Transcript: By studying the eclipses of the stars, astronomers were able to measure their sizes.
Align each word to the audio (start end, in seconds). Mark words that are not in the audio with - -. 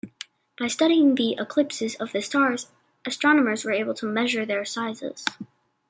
By 0.57 0.65
studying 0.65 1.13
the 1.13 1.33
eclipses 1.37 1.93
of 1.97 2.11
the 2.11 2.23
stars, 2.23 2.71
astronomers 3.05 3.63
were 3.63 3.71
able 3.71 3.93
to 3.93 4.07
measure 4.07 4.47
their 4.47 4.65
sizes. 4.65 5.23